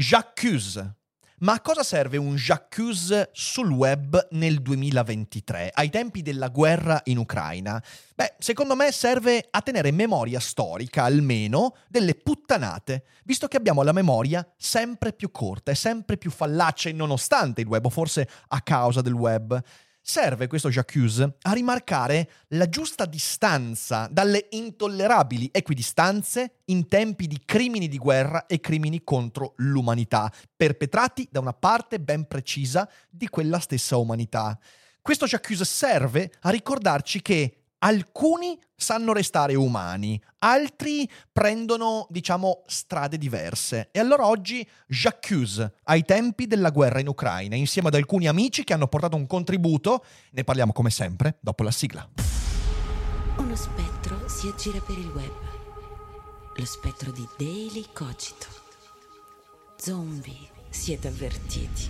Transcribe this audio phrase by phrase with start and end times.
[0.00, 0.94] J'accuse.
[1.40, 7.18] Ma a cosa serve un j'accuse sul web nel 2023, ai tempi della guerra in
[7.18, 7.82] Ucraina?
[8.14, 13.92] Beh, secondo me serve a tenere memoria storica, almeno, delle puttanate, visto che abbiamo la
[13.92, 19.02] memoria sempre più corta e sempre più fallace, nonostante il web, o forse a causa
[19.02, 19.62] del web.
[20.02, 27.86] Serve questo j'accuse a rimarcare la giusta distanza dalle intollerabili equidistanze in tempi di crimini
[27.86, 33.98] di guerra e crimini contro l'umanità, perpetrati da una parte ben precisa di quella stessa
[33.98, 34.58] umanità.
[35.02, 43.90] Questo j'accuse serve a ricordarci che alcuni sanno restare umani, altri prendono, diciamo, strade diverse.
[43.92, 48.72] E allora oggi j'accuse ai tempi della guerra in Ucraina, insieme ad alcuni amici che
[48.72, 50.04] hanno portato un contributo.
[50.32, 52.08] Ne parliamo come sempre dopo la sigla.
[53.36, 55.32] Uno spettro si aggira per il web.
[56.56, 58.46] Lo spettro di Daily Cogito.
[59.76, 61.88] Zombie, siete avvertiti.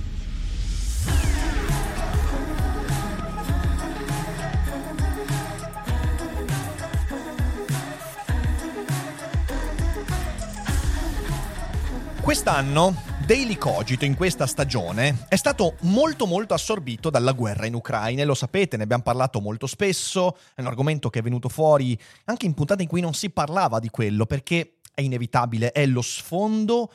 [12.31, 12.95] Quest'anno
[13.27, 18.25] Daily Cogito in questa stagione è stato molto molto assorbito dalla guerra in Ucraina e
[18.25, 22.47] lo sapete, ne abbiamo parlato molto spesso, è un argomento che è venuto fuori anche
[22.47, 26.93] in puntate in cui non si parlava di quello perché è inevitabile, è lo sfondo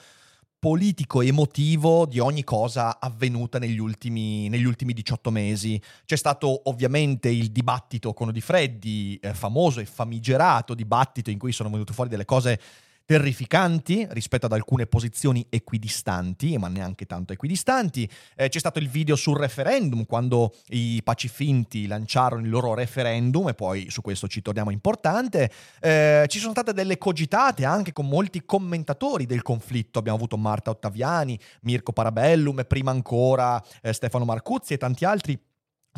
[0.57, 5.79] politico emotivo di ogni cosa avvenuta negli ultimi, negli ultimi 18 mesi.
[6.05, 11.51] C'è stato ovviamente il dibattito con Di Freddi, eh, famoso e famigerato dibattito in cui
[11.51, 12.59] sono venute fuori delle cose
[13.05, 18.09] terrificanti rispetto ad alcune posizioni equidistanti, ma neanche tanto equidistanti.
[18.35, 23.53] Eh, c'è stato il video sul referendum, quando i pacifinti lanciarono il loro referendum, e
[23.53, 25.51] poi su questo ci torniamo importante.
[25.79, 29.99] Eh, ci sono state delle cogitate anche con molti commentatori del conflitto.
[29.99, 35.39] Abbiamo avuto Marta Ottaviani, Mirko Parabellum e prima ancora eh, Stefano Marcuzzi e tanti altri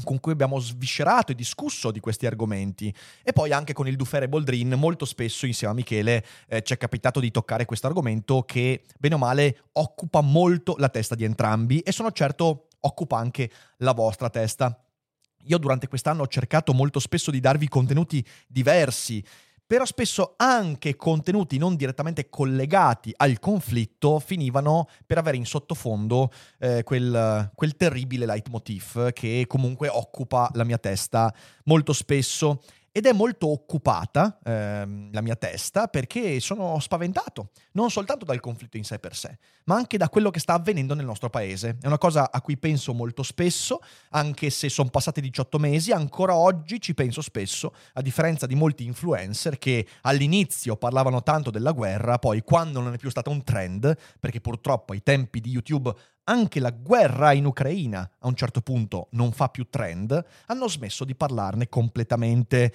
[0.04, 2.94] con cui abbiamo sviscerato e discusso di questi argomenti
[3.24, 6.78] e poi anche con il Dufere Boldrin molto spesso insieme a Michele eh, ci è
[6.78, 11.80] capitato di toccare questo argomento che bene o male occupa molto la testa di entrambi
[11.80, 14.80] e sono certo occupa anche la vostra testa.
[15.46, 19.24] Io durante quest'anno ho cercato molto spesso di darvi contenuti diversi
[19.68, 26.84] però spesso anche contenuti non direttamente collegati al conflitto finivano per avere in sottofondo eh,
[26.84, 31.34] quel, quel terribile leitmotiv che comunque occupa la mia testa
[31.66, 32.62] molto spesso
[32.98, 38.76] ed è molto occupata ehm, la mia testa perché sono spaventato, non soltanto dal conflitto
[38.76, 41.78] in sé per sé, ma anche da quello che sta avvenendo nel nostro paese.
[41.80, 46.36] È una cosa a cui penso molto spesso, anche se sono passati 18 mesi, ancora
[46.36, 52.18] oggi ci penso spesso, a differenza di molti influencer che all'inizio parlavano tanto della guerra,
[52.18, 55.94] poi quando non è più stata un trend, perché purtroppo ai tempi di YouTube
[56.30, 61.04] anche la guerra in Ucraina a un certo punto non fa più trend, hanno smesso
[61.04, 62.74] di parlarne completamente.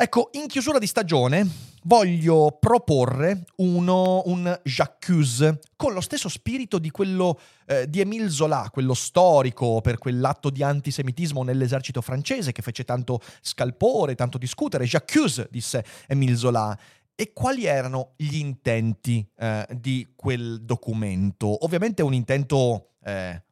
[0.00, 1.46] Ecco, in chiusura di stagione
[1.82, 8.68] voglio proporre uno, un J'accuse con lo stesso spirito di quello eh, di Émile Zola,
[8.70, 14.84] quello storico per quell'atto di antisemitismo nell'esercito francese che fece tanto scalpore, tanto discutere.
[14.84, 16.78] J'accuse, disse Émile Zola.
[17.20, 21.64] E quali erano gli intenti eh, di quel documento?
[21.64, 23.42] Ovviamente un intento eh,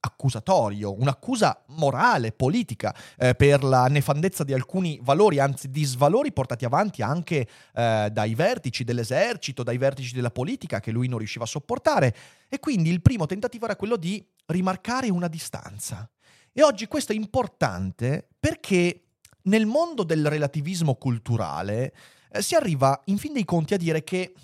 [0.00, 6.66] accusatorio, un'accusa morale, politica, eh, per la nefandezza di alcuni valori, anzi di svalori portati
[6.66, 11.48] avanti anche eh, dai vertici dell'esercito, dai vertici della politica che lui non riusciva a
[11.48, 12.14] sopportare.
[12.50, 16.06] E quindi il primo tentativo era quello di rimarcare una distanza.
[16.52, 19.00] E oggi questo è importante perché
[19.44, 21.94] nel mondo del relativismo culturale
[22.40, 24.34] si arriva in fin dei conti a dire che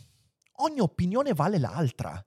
[0.57, 2.25] ogni opinione vale l'altra.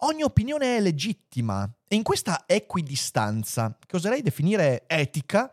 [0.00, 5.50] Ogni opinione è legittima e in questa equidistanza, che oserei definire etica,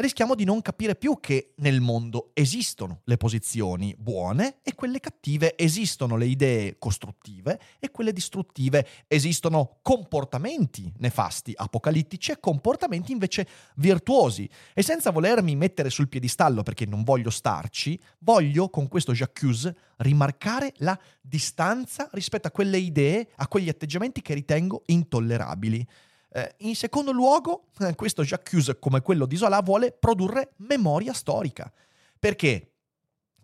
[0.00, 5.56] rischiamo di non capire più che nel mondo esistono le posizioni buone e quelle cattive,
[5.56, 14.48] esistono le idee costruttive e quelle distruttive, esistono comportamenti nefasti, apocalittici e comportamenti invece virtuosi.
[14.74, 20.72] E senza volermi mettere sul piedistallo perché non voglio starci, voglio con questo J'accuse rimarcare
[20.78, 25.86] la distanza rispetto a quelle idee, a quegli atteggiamenti che ritengo intollerabili.
[26.32, 31.72] Eh, in secondo luogo, eh, questo J'accuse, come quello di Zola, vuole produrre memoria storica.
[32.18, 32.72] Perché?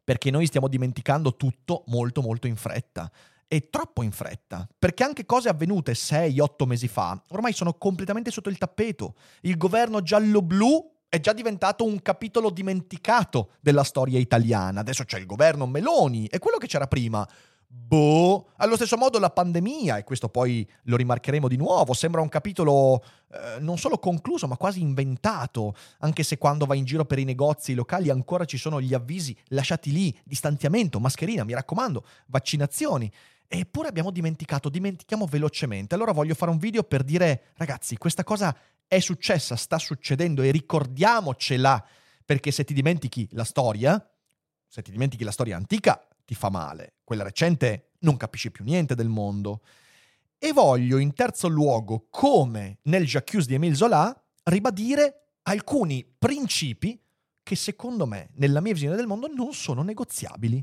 [0.04, 3.10] Perché noi stiamo dimenticando tutto molto molto in fretta.
[3.48, 8.48] E troppo in fretta, perché anche cose avvenute 6-8 mesi fa ormai sono completamente sotto
[8.48, 9.14] il tappeto.
[9.42, 14.80] Il governo giallo-blu è già diventato un capitolo dimenticato della storia italiana.
[14.80, 17.26] Adesso c'è il governo Meloni e quello che c'era prima
[17.78, 22.28] Boh, allo stesso modo la pandemia, e questo poi lo rimarcheremo di nuovo, sembra un
[22.28, 27.20] capitolo eh, non solo concluso, ma quasi inventato, anche se quando vai in giro per
[27.20, 33.12] i negozi locali ancora ci sono gli avvisi lasciati lì, distanziamento, mascherina, mi raccomando, vaccinazioni.
[33.46, 35.94] Eppure abbiamo dimenticato, dimentichiamo velocemente.
[35.94, 38.56] Allora voglio fare un video per dire, ragazzi, questa cosa
[38.88, 41.86] è successa, sta succedendo e ricordiamocela,
[42.24, 44.04] perché se ti dimentichi la storia,
[44.66, 46.96] se ti dimentichi la storia antica, ti fa male.
[47.02, 49.62] Quella recente non capisci più niente del mondo.
[50.36, 54.14] E voglio in terzo luogo, come nel J'accuse di Emile Zola,
[54.44, 57.00] ribadire alcuni principi
[57.42, 60.62] che secondo me, nella mia visione del mondo, non sono negoziabili.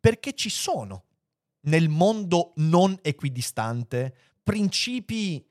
[0.00, 1.04] Perché ci sono
[1.62, 5.46] nel mondo non equidistante principi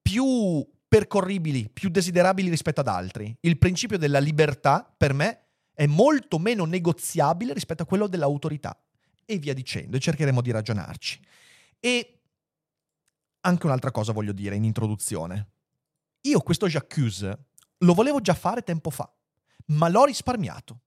[0.00, 3.36] più percorribili, più desiderabili rispetto ad altri.
[3.40, 5.45] Il principio della libertà, per me,
[5.76, 8.76] è molto meno negoziabile rispetto a quello dell'autorità.
[9.26, 11.20] E via dicendo, e cercheremo di ragionarci.
[11.78, 12.20] E
[13.40, 15.48] anche un'altra cosa voglio dire in introduzione.
[16.22, 17.38] Io questo J'accuse
[17.78, 19.12] lo volevo già fare tempo fa,
[19.66, 20.80] ma l'ho risparmiato.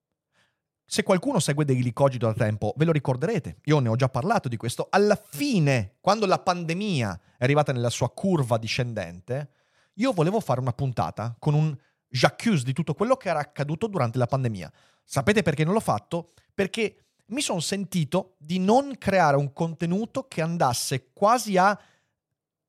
[0.84, 4.48] Se qualcuno segue Daily Cogito da tempo, ve lo ricorderete, io ne ho già parlato
[4.48, 4.88] di questo.
[4.90, 9.52] Alla fine, quando la pandemia è arrivata nella sua curva discendente,
[9.94, 11.78] io volevo fare una puntata con un
[12.10, 14.70] j'accuse di tutto quello che era accaduto durante la pandemia.
[15.04, 16.32] Sapete perché non l'ho fatto?
[16.52, 21.78] Perché mi sono sentito di non creare un contenuto che andasse quasi a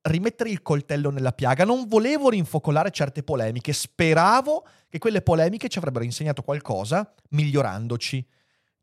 [0.02, 1.64] rimettere il coltello nella piaga.
[1.64, 8.24] Non volevo rinfocolare certe polemiche, speravo che quelle polemiche ci avrebbero insegnato qualcosa, migliorandoci.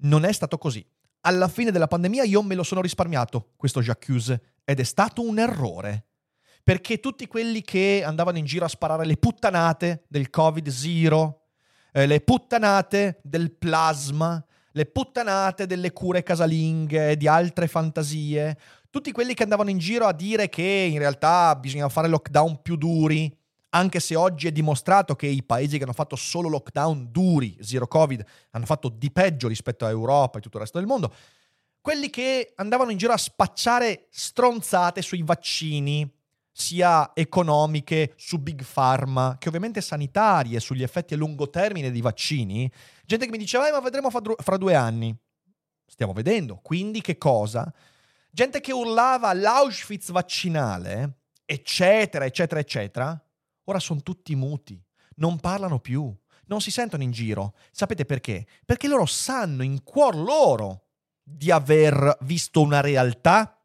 [0.01, 0.85] Non è stato così.
[1.21, 5.39] Alla fine della pandemia io me lo sono risparmiato, questo J'accuse, ed è stato un
[5.39, 6.08] errore
[6.69, 11.33] perché tutti quelli che andavano in giro a sparare le puttanate del Covid-0,
[11.92, 18.56] eh, le puttanate del plasma, le puttanate delle cure casalinghe, di altre fantasie,
[18.92, 22.75] tutti quelli che andavano in giro a dire che in realtà bisogna fare lockdown più
[22.75, 23.36] duri,
[23.69, 27.88] anche se oggi è dimostrato che i paesi che hanno fatto solo lockdown duri, zero
[27.88, 31.12] covid, hanno fatto di peggio rispetto a Europa e tutto il resto del mondo,
[31.81, 36.18] quelli che andavano in giro a spacciare stronzate sui vaccini,
[36.59, 42.69] sia economiche su Big Pharma che ovviamente sanitarie sugli effetti a lungo termine dei vaccini,
[43.06, 45.15] gente che mi diceva eh, ma vedremo fra due anni.
[45.85, 47.71] Stiamo vedendo, quindi che cosa?
[48.29, 53.25] Gente che urlava l'Auschwitz vaccinale, eccetera, eccetera, eccetera,
[53.63, 54.79] ora sono tutti muti,
[55.15, 56.13] non parlano più,
[56.47, 57.55] non si sentono in giro.
[57.71, 58.45] Sapete perché?
[58.65, 60.88] Perché loro sanno in cuor loro
[61.24, 63.60] di aver visto una realtà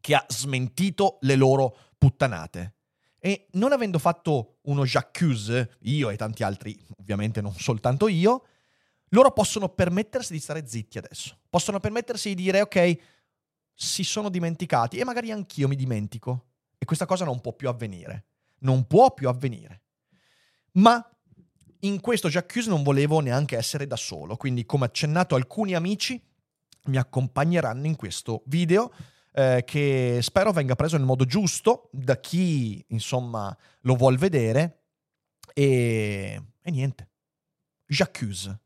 [0.00, 2.76] che ha smentito le loro puttanate.
[3.18, 8.46] E non avendo fatto uno j'accuse, io e tanti altri, ovviamente non soltanto io,
[9.08, 11.38] loro possono permettersi di stare zitti adesso.
[11.50, 12.98] Possono permettersi di dire, ok,
[13.74, 16.46] si sono dimenticati e magari anch'io mi dimentico.
[16.78, 18.26] E questa cosa non può più avvenire.
[18.60, 19.82] Non può più avvenire.
[20.72, 21.04] Ma
[21.80, 26.20] in questo j'accuse non volevo neanche essere da solo, quindi come accennato alcuni amici
[26.84, 28.92] mi accompagneranno in questo video
[29.38, 34.80] eh, che spero venga preso nel modo giusto da chi, insomma, lo vuol vedere.
[35.54, 37.08] E, e niente.
[37.86, 38.58] J'accuse.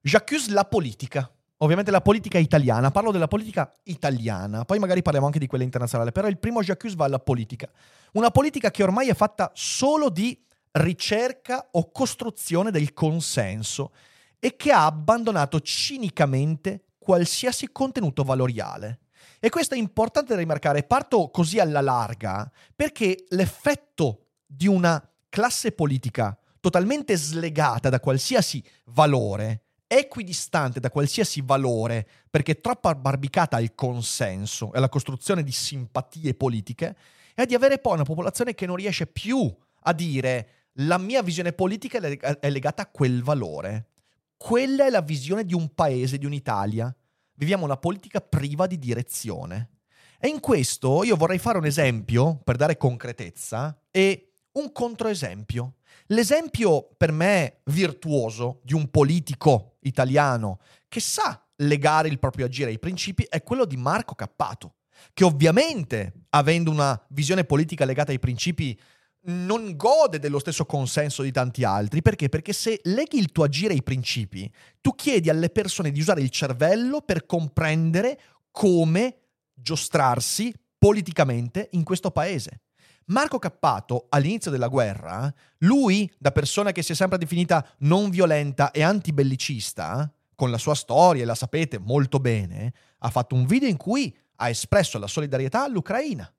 [0.00, 1.28] J'accuse la politica.
[1.58, 6.12] Ovviamente la politica italiana, parlo della politica italiana, poi magari parliamo anche di quella internazionale,
[6.12, 7.68] però il primo j'accuse va alla politica.
[8.12, 10.40] Una politica che ormai è fatta solo di
[10.72, 13.92] ricerca o costruzione del consenso
[14.38, 19.00] e che ha abbandonato cinicamente qualsiasi contenuto valoriale.
[19.38, 20.82] E questo è importante da rimarcare.
[20.82, 29.62] Parto così alla larga perché l'effetto di una classe politica totalmente slegata da qualsiasi valore,
[29.86, 36.96] equidistante da qualsiasi valore, perché troppo abbarbicata al consenso e alla costruzione di simpatie politiche,
[37.34, 40.48] è di avere poi una popolazione che non riesce più a dire
[40.80, 43.90] la mia visione politica è legata a quel valore.
[44.36, 46.94] Quella è la visione di un paese, di un'Italia.
[47.36, 49.70] Viviamo una politica priva di direzione.
[50.18, 55.74] E in questo io vorrei fare un esempio per dare concretezza e un controesempio.
[56.06, 62.78] L'esempio per me virtuoso di un politico italiano che sa legare il proprio agire ai
[62.78, 64.76] principi è quello di Marco Cappato,
[65.12, 68.78] che ovviamente, avendo una visione politica legata ai principi,
[69.26, 72.02] non gode dello stesso consenso di tanti altri.
[72.02, 72.28] Perché?
[72.28, 76.30] Perché se leghi il tuo agire ai principi, tu chiedi alle persone di usare il
[76.30, 79.18] cervello per comprendere come
[79.52, 82.60] giostrarsi politicamente in questo paese.
[83.06, 88.72] Marco Cappato, all'inizio della guerra, lui, da persona che si è sempre definita non violenta
[88.72, 93.68] e antibellicista, con la sua storia, e la sapete molto bene, ha fatto un video
[93.68, 96.30] in cui ha espresso la solidarietà all'Ucraina.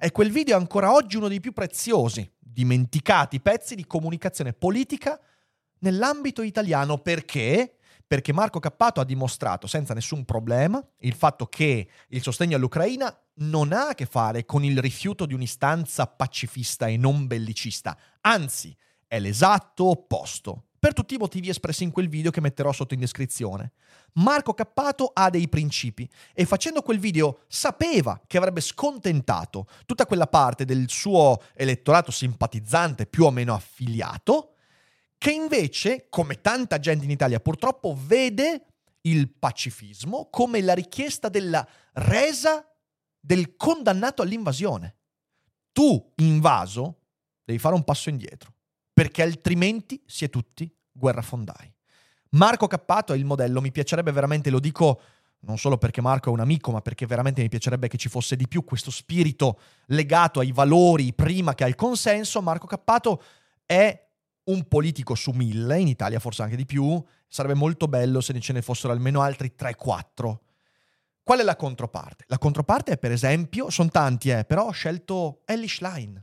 [0.00, 5.20] E quel video è ancora oggi uno dei più preziosi, dimenticati pezzi di comunicazione politica
[5.80, 6.98] nell'ambito italiano.
[6.98, 7.78] Perché?
[8.06, 13.72] Perché Marco Cappato ha dimostrato senza nessun problema il fatto che il sostegno all'Ucraina non
[13.72, 18.74] ha a che fare con il rifiuto di un'istanza pacifista e non bellicista, anzi
[19.04, 23.00] è l'esatto opposto per tutti i motivi espressi in quel video che metterò sotto in
[23.00, 23.72] descrizione.
[24.14, 30.26] Marco Cappato ha dei principi e facendo quel video sapeva che avrebbe scontentato tutta quella
[30.26, 34.54] parte del suo elettorato simpatizzante più o meno affiliato,
[35.18, 38.66] che invece, come tanta gente in Italia purtroppo, vede
[39.02, 42.64] il pacifismo come la richiesta della resa
[43.18, 44.96] del condannato all'invasione.
[45.72, 47.00] Tu, invaso,
[47.44, 48.52] devi fare un passo indietro
[48.98, 51.72] perché altrimenti si è tutti guerrafondai.
[52.30, 55.00] Marco Cappato è il modello, mi piacerebbe veramente, lo dico
[55.42, 58.34] non solo perché Marco è un amico, ma perché veramente mi piacerebbe che ci fosse
[58.34, 62.42] di più questo spirito legato ai valori prima che al consenso.
[62.42, 63.22] Marco Cappato
[63.64, 64.04] è
[64.46, 68.52] un politico su mille, in Italia forse anche di più, sarebbe molto bello se ce
[68.52, 70.36] ne fossero almeno altri 3-4.
[71.22, 72.24] Qual è la controparte?
[72.26, 76.20] La controparte è per esempio, sono tanti eh, però ho scelto Ellie Schlein.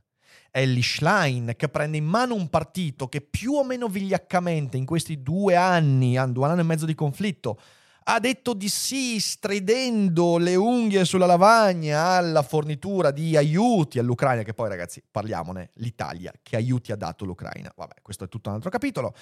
[0.55, 5.21] Ellie Schlein che prende in mano un partito che più o meno vigliaccamente in questi
[5.21, 7.59] due anni, due anni e mezzo di conflitto,
[8.07, 14.53] ha detto di sì, stridendo le unghie sulla lavagna alla fornitura di aiuti all'Ucraina, che
[14.53, 17.73] poi ragazzi parliamone, l'Italia che aiuti ha dato l'Ucraina.
[17.75, 19.13] Vabbè, questo è tutto un altro capitolo.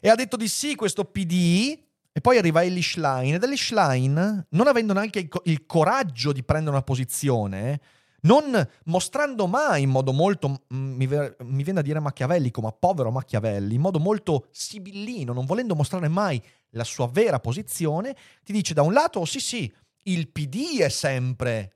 [0.00, 1.78] E ha detto di sì questo PD,
[2.12, 6.74] e poi arriva Ellie Schlein, ed Ellie Schlein, non avendo neanche il, coraggio di prendere
[6.74, 7.80] una posizione,
[8.24, 13.10] non mostrando mai in modo molto, mm, mi, mi viene a dire machiavellico, ma povero
[13.10, 18.74] Machiavelli, in modo molto sibillino, non volendo mostrare mai la sua vera posizione, ti dice
[18.74, 19.72] da un lato, sì sì,
[20.04, 21.72] il PD è sempre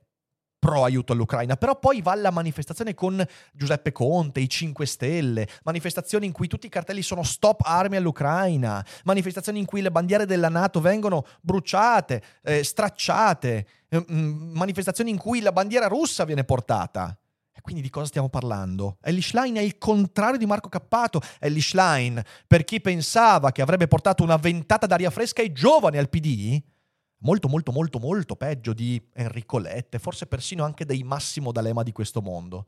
[0.59, 6.25] pro aiuto all'Ucraina, però poi va alla manifestazione con Giuseppe Conte, i 5 Stelle, manifestazioni
[6.25, 10.49] in cui tutti i cartelli sono stop armi all'Ucraina, manifestazioni in cui le bandiere della
[10.49, 17.17] Nato vengono bruciate, eh, stracciate, eh, mm, manifestazioni in cui la bandiera russa viene portata.
[17.59, 18.97] E quindi di cosa stiamo parlando?
[19.01, 21.19] Ellie Schlein è il contrario di Marco Cappato.
[21.39, 26.07] Ellie Schlein, per chi pensava che avrebbe portato una ventata d'aria fresca ai giovani al
[26.07, 26.61] PD,
[27.19, 31.91] molto molto molto molto peggio di Enrico Lette, forse persino anche dei Massimo D'Alema di
[31.91, 32.67] questo mondo.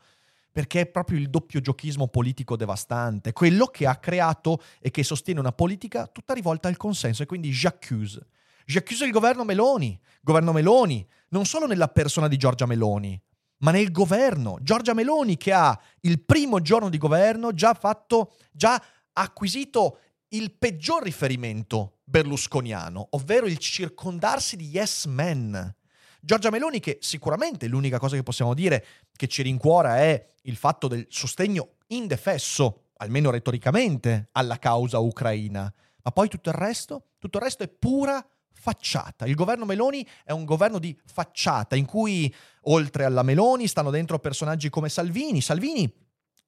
[0.52, 5.40] Perché è proprio il doppio giochismo politico devastante, quello che ha creato e che sostiene
[5.40, 8.28] una politica tutta rivolta al consenso e quindi j'accuse.
[8.66, 13.20] J'accuse il governo Meloni, governo Meloni, non solo nella persona di Giorgia Meloni,
[13.60, 14.58] ma nel governo.
[14.62, 18.82] Giorgia Meloni che ha il primo giorno di governo già fatto, già
[19.14, 25.74] acquisito il peggior riferimento berlusconiano, ovvero il circondarsi di yes men.
[26.20, 30.90] Giorgia Meloni, che sicuramente l'unica cosa che possiamo dire che ci rincuora è il fatto
[30.90, 35.74] del sostegno indefesso, almeno retoricamente, alla causa ucraina.
[36.04, 37.12] Ma poi tutto il resto?
[37.18, 39.26] Tutto il resto è pura facciata.
[39.26, 44.20] Il governo Meloni è un governo di facciata in cui oltre alla Meloni stanno dentro
[44.20, 45.42] personaggi come Salvini.
[45.42, 45.92] Salvini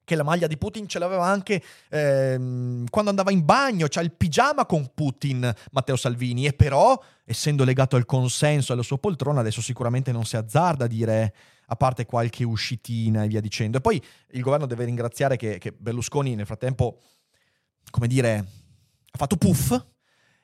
[0.04, 4.12] che la maglia di Putin ce l'aveva anche ehm, quando andava in bagno, c'ha il
[4.12, 9.40] pigiama con Putin, Matteo Salvini, e però, essendo legato al consenso e alla sua poltrona,
[9.40, 11.34] adesso sicuramente non si azzarda a dire,
[11.66, 13.78] a parte qualche uscitina e via dicendo.
[13.78, 17.00] E poi il governo deve ringraziare che, che Berlusconi nel frattempo,
[17.90, 19.82] come dire, ha fatto puff,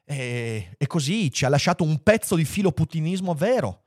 [0.05, 3.85] e, e così ci ha lasciato un pezzo di filo putinismo vero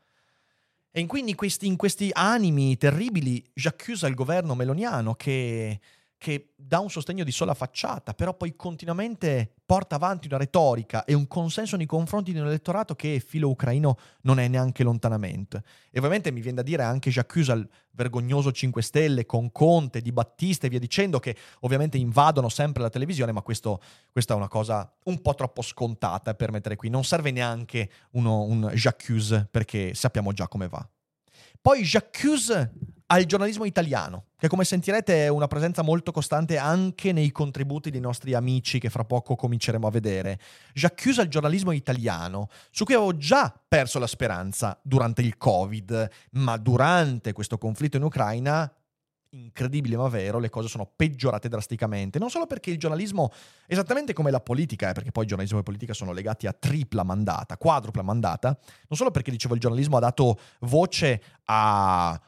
[0.95, 5.79] e quindi in questi, in questi animi terribili j'accusa il governo meloniano che,
[6.23, 11.13] che dà un sostegno di sola facciata, però poi continuamente porta avanti una retorica e
[11.13, 15.61] un consenso nei confronti di un elettorato che filo ucraino non è neanche lontanamente.
[15.91, 20.13] E ovviamente mi viene da dire anche Jacques al vergognoso 5 Stelle con Conte, Di
[20.13, 24.47] Battista e via dicendo, che ovviamente invadono sempre la televisione, ma questo, questa è una
[24.47, 26.87] cosa un po' troppo scontata per mettere qui.
[26.87, 30.87] Non serve neanche uno, un Jacques perché sappiamo già come va.
[31.59, 32.71] Poi Jacques
[33.13, 37.99] al giornalismo italiano, che come sentirete è una presenza molto costante anche nei contributi dei
[37.99, 40.39] nostri amici che fra poco cominceremo a vedere.
[40.73, 46.57] Jacques al giornalismo italiano, su cui avevo già perso la speranza durante il Covid, ma
[46.57, 48.73] durante questo conflitto in Ucraina
[49.29, 52.17] incredibile ma vero, le cose sono peggiorate drasticamente.
[52.17, 53.31] Non solo perché il giornalismo,
[53.67, 57.03] esattamente come la politica, eh, perché poi il giornalismo e politica sono legati a tripla
[57.03, 62.19] mandata, quadrupla mandata, non solo perché dicevo il giornalismo ha dato voce a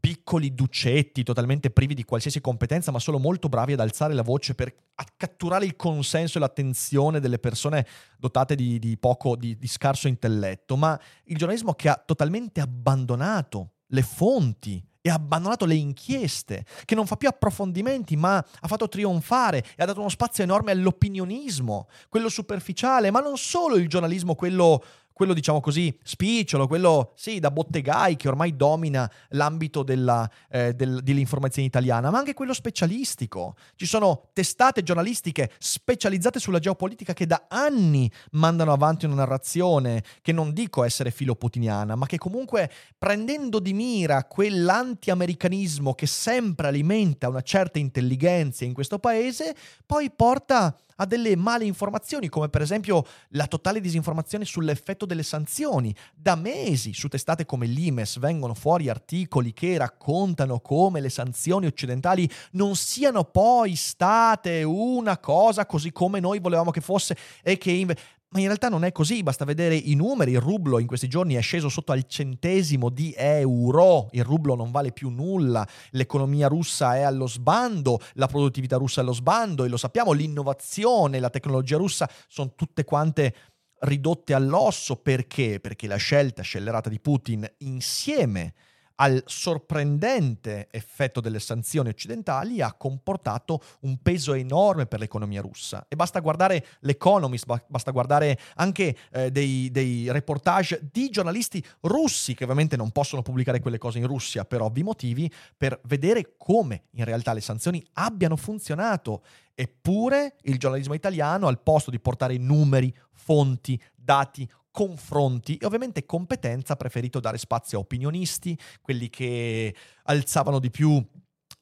[0.00, 4.54] piccoli ducetti totalmente privi di qualsiasi competenza, ma solo molto bravi ad alzare la voce
[4.54, 4.74] per
[5.16, 7.86] catturare il consenso e l'attenzione delle persone
[8.18, 13.72] dotate di, di poco, di, di scarso intelletto, ma il giornalismo che ha totalmente abbandonato
[13.88, 18.88] le fonti e ha abbandonato le inchieste, che non fa più approfondimenti, ma ha fatto
[18.88, 24.34] trionfare e ha dato uno spazio enorme all'opinionismo, quello superficiale, ma non solo il giornalismo,
[24.34, 24.82] quello
[25.20, 31.02] quello diciamo così spicciolo, quello sì da bottegai che ormai domina l'ambito della, eh, del,
[31.02, 33.54] dell'informazione italiana, ma anche quello specialistico.
[33.76, 40.32] Ci sono testate giornalistiche specializzate sulla geopolitica che da anni mandano avanti una narrazione che
[40.32, 47.42] non dico essere filoputiniana, ma che comunque prendendo di mira quell'anti-americanismo che sempre alimenta una
[47.42, 53.46] certa intelligenza in questo paese, poi porta a delle male informazioni, come per esempio la
[53.46, 55.94] totale disinformazione sull'effetto delle sanzioni.
[56.14, 62.30] Da mesi su testate come l'Imes vengono fuori articoli che raccontano come le sanzioni occidentali
[62.52, 68.18] non siano poi state una cosa così come noi volevamo che fosse e che invece
[68.32, 71.34] ma in realtà non è così, basta vedere i numeri, il rublo in questi giorni
[71.34, 76.94] è sceso sotto al centesimo di euro, il rublo non vale più nulla, l'economia russa
[76.94, 81.76] è allo sbando, la produttività russa è allo sbando e lo sappiamo, l'innovazione, la tecnologia
[81.76, 83.34] russa sono tutte quante
[83.80, 84.96] ridotte all'osso.
[84.96, 85.58] Perché?
[85.58, 88.54] Perché la scelta scellerata di Putin insieme
[89.00, 95.86] al sorprendente effetto delle sanzioni occidentali ha comportato un peso enorme per l'economia russa.
[95.88, 102.44] E basta guardare l'Economist, basta guardare anche eh, dei, dei, reportage di giornalisti russi, che
[102.44, 107.04] ovviamente non possono pubblicare quelle cose in Russia per ovvi motivi, per vedere come in
[107.04, 109.22] realtà le sanzioni abbiano funzionato.
[109.54, 116.74] Eppure il giornalismo italiano, al posto di portare numeri, fonti, dati, confronti e ovviamente competenza
[116.74, 121.02] ha preferito dare spazio a opinionisti, quelli che alzavano di più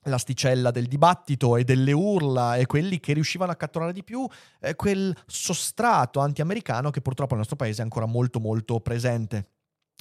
[0.02, 4.26] l'asticella del dibattito e delle urla e quelli che riuscivano a catturare di più
[4.60, 9.48] eh, quel sostrato anti-americano che purtroppo nel nostro paese è ancora molto molto presente.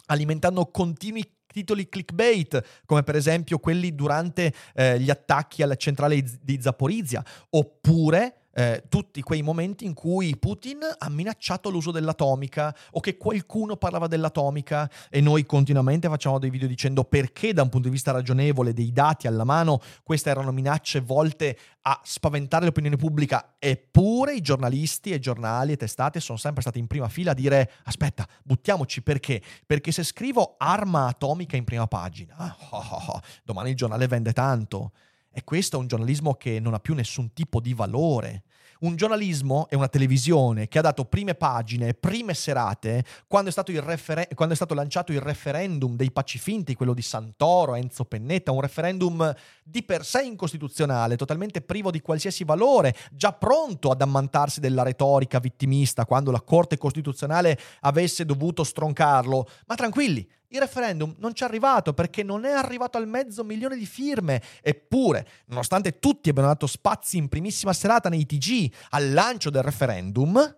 [0.07, 6.61] Alimentando continui titoli clickbait, come per esempio quelli durante eh, gli attacchi alla centrale di
[6.61, 13.15] Zaporizia, oppure eh, tutti quei momenti in cui Putin ha minacciato l'uso dell'atomica o che
[13.15, 17.93] qualcuno parlava dell'atomica e noi continuamente facciamo dei video dicendo perché da un punto di
[17.93, 24.33] vista ragionevole, dei dati alla mano, queste erano minacce volte a spaventare l'opinione pubblica, eppure
[24.33, 28.27] i giornalisti e giornali e testate sono sempre stati in prima fila a dire aspetta,
[28.43, 29.39] buttiamoci perché?
[29.67, 34.33] Perché se scrivo arma atomica in prima pagina, oh, oh, oh, domani il giornale vende
[34.33, 34.93] tanto.
[35.37, 38.41] E questo è un giornalismo che non ha più nessun tipo di valore.
[38.79, 44.33] Un giornalismo e una televisione che ha dato prime pagine, prime serate, quando è referen-
[44.33, 49.31] quando è stato lanciato il referendum dei pacifinti, quello di Santoro, Enzo Pennetta, un referendum
[49.63, 55.37] di per sé incostituzionale, totalmente privo di qualsiasi valore, già pronto ad ammantarsi della retorica
[55.37, 59.47] vittimista quando la Corte Costituzionale avesse dovuto stroncarlo.
[59.67, 63.75] Ma tranquilli, il referendum non ci è arrivato perché non è arrivato al mezzo milione
[63.75, 64.41] di firme.
[64.61, 70.57] Eppure, nonostante tutti abbiano dato spazi in primissima serata nei TG al lancio del referendum,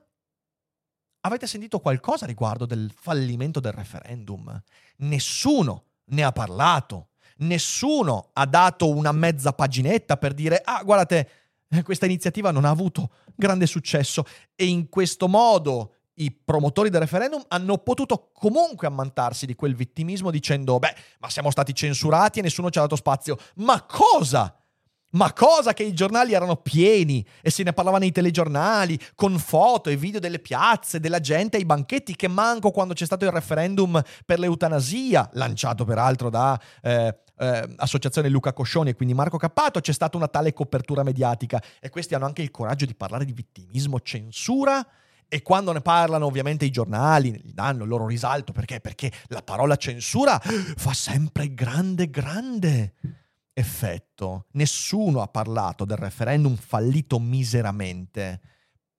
[1.21, 4.61] avete sentito qualcosa riguardo del fallimento del referendum?
[4.97, 7.09] Nessuno ne ha parlato.
[7.37, 11.29] Nessuno ha dato una mezza paginetta per dire, ah, guardate,
[11.83, 14.25] questa iniziativa non ha avuto grande successo
[14.55, 20.31] e in questo modo i promotori del referendum hanno potuto comunque ammantarsi di quel vittimismo
[20.31, 23.37] dicendo, beh, ma siamo stati censurati e nessuno ci ha dato spazio.
[23.55, 24.53] Ma cosa?
[25.11, 29.89] Ma cosa che i giornali erano pieni e se ne parlava nei telegiornali, con foto
[29.89, 33.99] e video delle piazze, della gente ai banchetti, che manco quando c'è stato il referendum
[34.25, 39.93] per l'eutanasia, lanciato peraltro da eh, eh, Associazione Luca Coscioni e quindi Marco Cappato, c'è
[39.93, 43.99] stata una tale copertura mediatica e questi hanno anche il coraggio di parlare di vittimismo,
[44.01, 44.85] censura
[45.29, 48.81] e quando ne parlano ovviamente i giornali, danno il loro risalto perché?
[48.81, 52.95] Perché la parola censura fa sempre grande, grande
[53.53, 54.47] effetto.
[54.53, 58.41] Nessuno ha parlato del referendum fallito miseramente.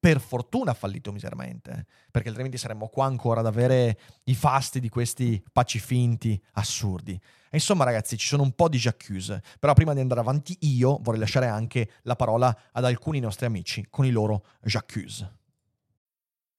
[0.01, 5.45] Per fortuna fallito miseramente, perché altrimenti saremmo qua ancora ad avere i fasti di questi
[5.53, 7.13] paci finti assurdi.
[7.13, 10.99] E insomma, ragazzi, ci sono un po' di j'accuse, però prima di andare avanti io
[11.03, 15.40] vorrei lasciare anche la parola ad alcuni nostri amici con i loro j'accuse.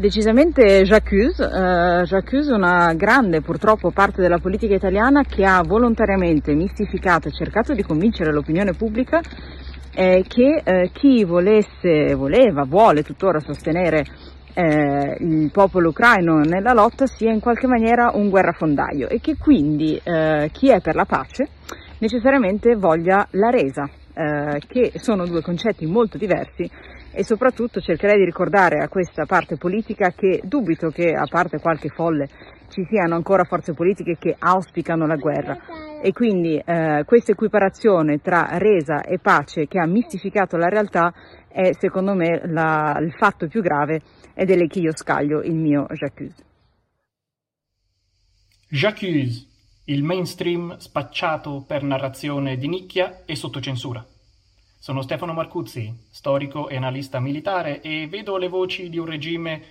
[0.00, 7.28] Decisamente j'accuse, uh, j'accuse una grande purtroppo parte della politica italiana che ha volontariamente mistificato
[7.28, 9.20] e cercato di convincere l'opinione pubblica
[9.92, 14.06] eh, che eh, chi volesse, voleva, vuole tuttora sostenere
[14.54, 20.00] eh, il popolo ucraino nella lotta sia in qualche maniera un guerrafondaio e che quindi
[20.02, 21.46] eh, chi è per la pace
[21.98, 26.70] necessariamente voglia la resa, eh, che sono due concetti molto diversi
[27.12, 31.88] e soprattutto cercherei di ricordare a questa parte politica che dubito che, a parte qualche
[31.88, 32.28] folle,
[32.68, 35.58] ci siano ancora forze politiche che auspicano la guerra
[36.00, 41.12] e quindi eh, questa equiparazione tra resa e pace che ha mistificato la realtà
[41.48, 44.00] è secondo me la, il fatto più grave
[44.34, 46.44] ed è lì che io scaglio il mio j'accuse.
[48.68, 49.46] J'accuse,
[49.86, 54.06] il mainstream spacciato per narrazione di nicchia e sotto censura.
[54.82, 59.62] Sono Stefano Marcuzzi, storico e analista militare e vedo le voci di un regime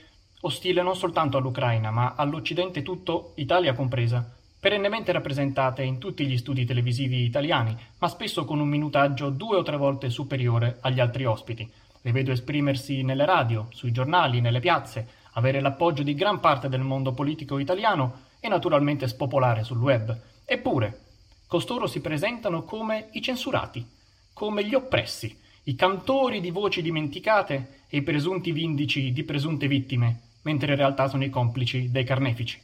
[0.41, 4.23] ostile non soltanto all'Ucraina, ma all'Occidente tutto, Italia compresa,
[4.59, 9.63] perennemente rappresentate in tutti gli studi televisivi italiani, ma spesso con un minutaggio due o
[9.63, 11.67] tre volte superiore agli altri ospiti.
[12.03, 16.81] Le vedo esprimersi nelle radio, sui giornali, nelle piazze, avere l'appoggio di gran parte del
[16.81, 20.15] mondo politico italiano e naturalmente spopolare sul web.
[20.45, 20.99] Eppure,
[21.47, 23.97] costoro si presentano come i censurati,
[24.39, 30.37] come gli oppressi, i cantori di voci dimenticate e i presunti vindici di presunte vittime,
[30.43, 32.57] mentre in realtà sono i complici dei carnefici.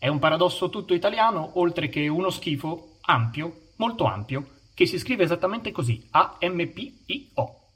[0.00, 5.22] È un paradosso tutto italiano, oltre che uno schifo ampio, molto ampio, che si scrive
[5.22, 7.70] esattamente così, A-M-P-I-O.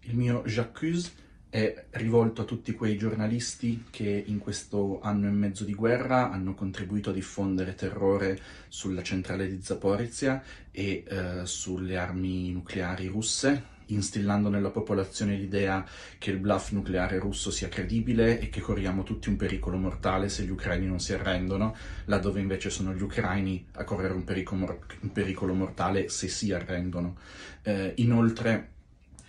[0.00, 1.12] Il mio j'accuse
[1.48, 6.54] è rivolto a tutti quei giornalisti che in questo anno e mezzo di guerra hanno
[6.54, 14.48] contribuito a diffondere terrore sulla centrale di Zaporizhia e eh, sulle armi nucleari russe, instillando
[14.48, 15.86] nella popolazione l'idea
[16.18, 20.42] che il bluff nucleare russo sia credibile e che corriamo tutti un pericolo mortale se
[20.42, 25.12] gli ucraini non si arrendono, laddove invece sono gli ucraini a correre un pericolo, un
[25.12, 27.16] pericolo mortale se si arrendono.
[27.62, 28.74] Eh, inoltre,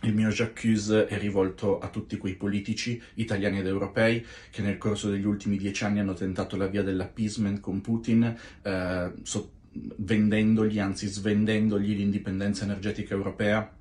[0.02, 5.10] il mio j'accuse è rivolto a tutti quei politici italiani ed europei che nel corso
[5.10, 11.08] degli ultimi dieci anni hanno tentato la via dell'appeasement con Putin, eh, so- vendendogli, anzi
[11.08, 13.76] svendendogli l'indipendenza energetica europea,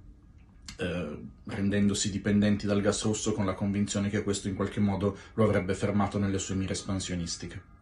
[0.79, 5.45] eh, rendendosi dipendenti dal gas russo con la convinzione che questo in qualche modo lo
[5.45, 7.75] avrebbe fermato nelle sue mire espansionistiche.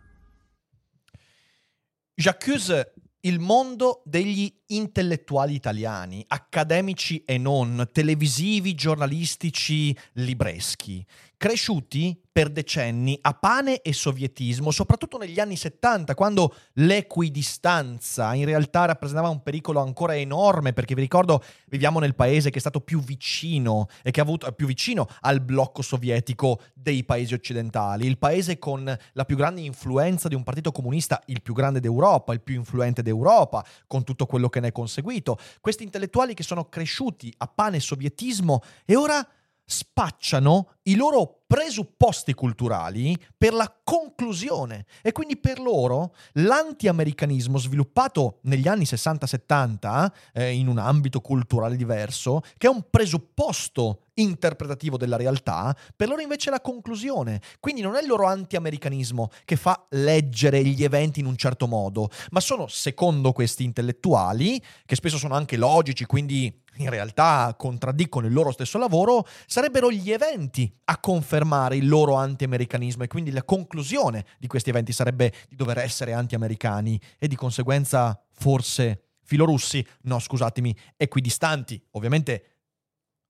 [2.15, 2.95] J'accuse
[3.25, 11.05] il mondo degli intellettuali italiani, accademici e non, televisivi, giornalistici, libreschi,
[11.37, 18.87] cresciuti per decenni a pane e sovietismo, soprattutto negli anni 70, quando l'equidistanza in realtà
[18.87, 22.99] rappresentava un pericolo ancora enorme, perché vi ricordo viviamo nel paese che è stato più
[22.99, 28.59] vicino e che ha avuto più vicino al blocco sovietico dei paesi occidentali, il paese
[28.59, 32.57] con la più grande influenza di un partito comunista, il più grande d'Europa, il più
[32.57, 35.39] influente d'Europa, con tutto quello che ne è conseguito.
[35.61, 39.25] Questi intellettuali che sono cresciuti a pane e sovietismo e ora
[39.65, 48.67] spacciano i loro presupposti culturali per la conclusione e quindi per loro l'anti-americanismo sviluppato negli
[48.67, 55.77] anni 60-70 eh, in un ambito culturale diverso, che è un presupposto interpretativo della realtà,
[55.95, 57.41] per loro invece è la conclusione.
[57.61, 62.11] Quindi non è il loro anti-americanismo che fa leggere gli eventi in un certo modo,
[62.31, 68.33] ma sono, secondo questi intellettuali, che spesso sono anche logici, quindi in realtà contraddicono il
[68.33, 74.25] loro stesso lavoro, sarebbero gli eventi a confermare il loro anti-americanismo e quindi la conclusione
[74.39, 80.77] di questi eventi sarebbe di dover essere anti-americani e di conseguenza forse filorussi, no scusatemi,
[80.97, 82.55] equidistanti, ovviamente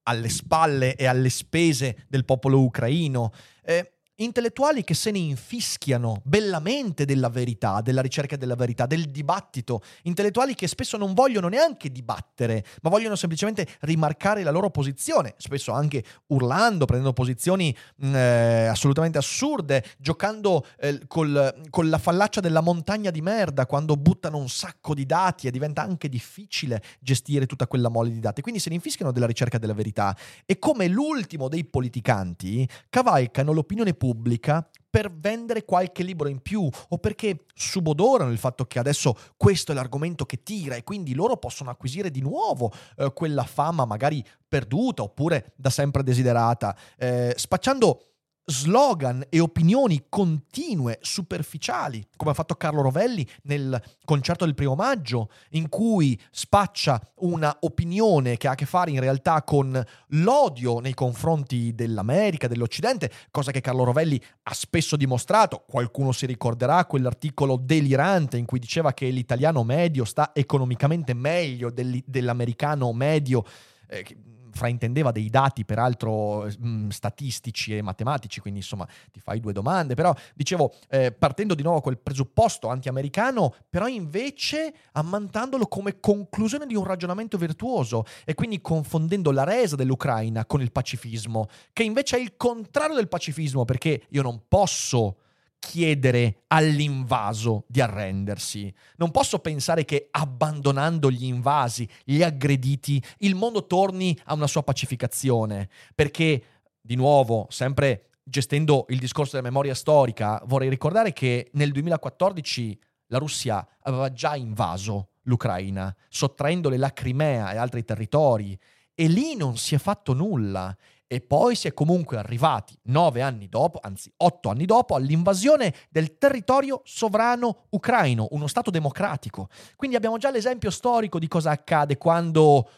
[0.05, 3.33] alle spalle e alle spese del popolo ucraino.
[3.63, 9.83] Eh, intellettuali che se ne infischiano bellamente della verità, della ricerca della verità, del dibattito,
[10.03, 15.73] intellettuali che spesso non vogliono neanche dibattere, ma vogliono semplicemente rimarcare la loro posizione, spesso
[15.73, 17.75] anche urlando, prendendo posizioni
[18.05, 23.97] mm, eh, assolutamente assurde, giocando eh, col, con la fallaccia della montagna di merda quando
[23.97, 28.43] buttano un sacco di dati e diventa anche difficile gestire tutta quella mole di dati.
[28.43, 33.93] Quindi se ne infischiano della ricerca della verità e come l'ultimo dei politicanti cavalcano l'opinione
[33.95, 39.17] pubblica pubblica per vendere qualche libro in più o perché subodorano il fatto che adesso
[39.35, 43.87] questo è l'argomento che tira e quindi loro possono acquisire di nuovo eh, quella fama
[43.87, 48.14] magari perduta oppure da sempre desiderata, eh, spacciando
[48.47, 55.31] slogan e opinioni continue, superficiali, come ha fatto Carlo Rovelli nel concerto del primo maggio,
[55.51, 60.95] in cui spaccia una opinione che ha a che fare in realtà con l'odio nei
[60.95, 65.65] confronti dell'America, dell'Occidente, cosa che Carlo Rovelli ha spesso dimostrato.
[65.67, 72.93] Qualcuno si ricorderà quell'articolo delirante in cui diceva che l'italiano medio sta economicamente meglio dell'americano
[72.93, 73.45] medio.
[73.89, 79.53] Eh, fraintendeva dei dati peraltro mh, mm, statistici e matematici, quindi insomma ti fai due
[79.53, 86.67] domande, però dicevo, eh, partendo di nuovo quel presupposto anti-americano, però invece ammantandolo come conclusione
[86.67, 92.17] di un ragionamento virtuoso e quindi confondendo la resa dell'Ucraina con il pacifismo, che invece
[92.17, 95.17] è il contrario del pacifismo, perché io non posso
[95.65, 98.73] chiedere all'invaso di arrendersi.
[98.97, 104.63] Non posso pensare che abbandonando gli invasi, gli aggrediti, il mondo torni a una sua
[104.63, 106.43] pacificazione, perché,
[106.81, 113.19] di nuovo, sempre gestendo il discorso della memoria storica, vorrei ricordare che nel 2014 la
[113.19, 118.59] Russia aveva già invaso l'Ucraina, sottraendole la Crimea e altri territori,
[118.95, 123.49] e lì non si è fatto nulla e poi si è comunque arrivati nove anni
[123.49, 129.49] dopo, anzi otto anni dopo, all'invasione del territorio sovrano ucraino, uno Stato democratico.
[129.77, 132.69] Quindi abbiamo già l'esempio storico di cosa accade quando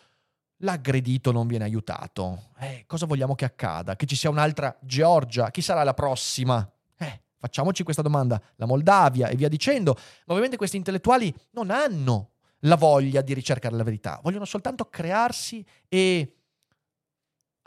[0.59, 2.51] l'aggredito non viene aiutato.
[2.59, 3.97] Eh, cosa vogliamo che accada?
[3.97, 5.51] Che ci sia un'altra Georgia?
[5.51, 6.69] Chi sarà la prossima?
[6.97, 8.41] Eh, facciamoci questa domanda.
[8.57, 9.95] La Moldavia e via dicendo.
[9.95, 15.65] Ma ovviamente questi intellettuali non hanno la voglia di ricercare la verità, vogliono soltanto crearsi
[15.89, 16.36] e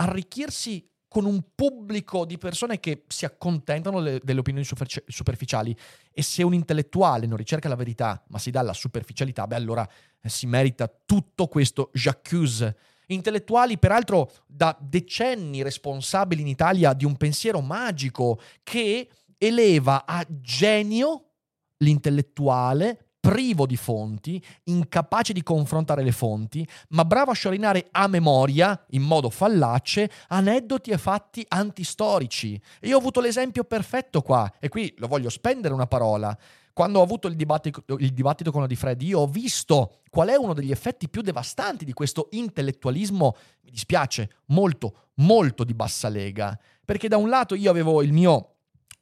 [0.02, 5.76] arricchirsi con un pubblico di persone che si accontentano le, delle opinioni super, superficiali
[6.12, 9.88] e se un intellettuale non ricerca la verità ma si dà la superficialità, beh allora
[10.22, 12.78] eh, si merita tutto questo j'accuse.
[13.08, 21.32] Intellettuali peraltro da decenni responsabili in Italia di un pensiero magico che eleva a genio
[21.78, 28.86] l'intellettuale privo di fonti, incapace di confrontare le fonti, ma bravo a sciorinare a memoria,
[28.89, 32.60] in modo fallace, aneddoti e fatti antistorici.
[32.80, 36.36] E io ho avuto l'esempio perfetto qua, e qui lo voglio spendere una parola.
[36.74, 40.30] Quando ho avuto il dibattito, il dibattito con la Di Freddi, io ho visto qual
[40.30, 46.10] è uno degli effetti più devastanti di questo intellettualismo, mi dispiace, molto, molto di bassa
[46.10, 46.58] lega.
[46.84, 48.56] Perché da un lato io avevo il mio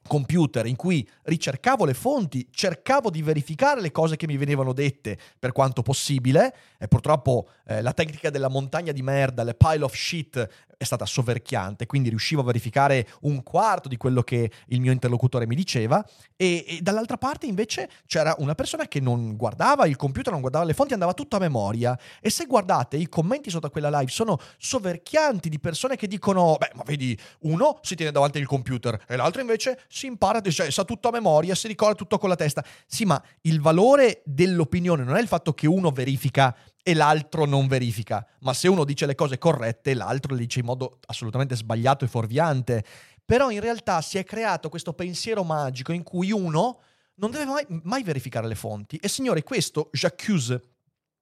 [0.08, 5.16] computer in cui ricercavo le fonti, cercavo di verificare le cose che mi venivano dette
[5.38, 9.94] per quanto possibile e purtroppo eh, la tecnica della montagna di merda, le pile of
[9.94, 14.92] shit è stata soverchiante, quindi riuscivo a verificare un quarto di quello che il mio
[14.92, 19.96] interlocutore mi diceva e, e, dall'altra parte invece c'era una persona che non guardava il
[19.96, 23.68] computer, non guardava le fonti, andava tutto a memoria e se guardate i commenti sotto
[23.70, 28.38] quella live sono soverchianti di persone che dicono beh ma vedi uno si tiene davanti
[28.38, 32.18] il computer e l'altro invece si impara, cioè sa tutto a memoria, si ricorda tutto
[32.18, 32.64] con la testa.
[32.86, 37.66] Sì ma il valore dell'opinione non è il fatto che uno verifica e l'altro non
[37.66, 38.26] verifica.
[38.40, 42.08] Ma se uno dice le cose corrette, l'altro le dice in modo assolutamente sbagliato e
[42.08, 42.84] fuorviante.
[43.24, 46.80] Però in realtà si è creato questo pensiero magico in cui uno
[47.16, 48.96] non deve mai, mai verificare le fonti.
[48.96, 50.62] E signore, questo j'accuse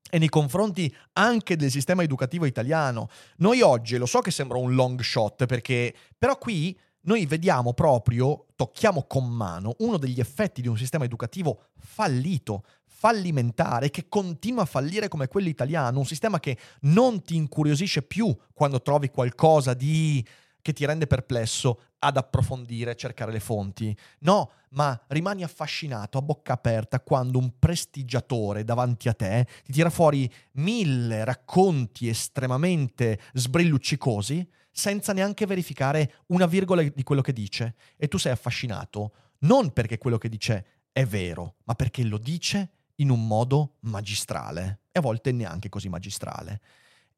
[0.08, 3.08] e nei confronti anche del sistema educativo italiano.
[3.38, 8.46] Noi oggi, lo so che sembra un long shot, perché però qui noi vediamo proprio,
[8.56, 12.64] tocchiamo con mano, uno degli effetti di un sistema educativo fallito,
[12.98, 18.34] fallimentare, che continua a fallire come quello italiano, un sistema che non ti incuriosisce più
[18.54, 20.24] quando trovi qualcosa di
[20.62, 23.96] che ti rende perplesso ad approfondire, cercare le fonti.
[24.20, 29.90] No, ma rimani affascinato a bocca aperta quando un prestigiatore davanti a te ti tira
[29.90, 37.76] fuori mille racconti estremamente sbrilluccicosi senza neanche verificare una virgola di quello che dice.
[37.96, 42.70] E tu sei affascinato non perché quello che dice è vero, ma perché lo dice
[42.96, 46.60] in un modo magistrale e a volte neanche così magistrale.